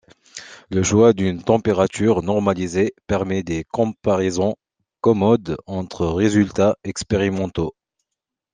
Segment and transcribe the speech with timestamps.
[0.71, 4.55] Le choix d'une température normalisée permet des comparaisons
[4.99, 7.75] commodes entre résultats expérimentaux.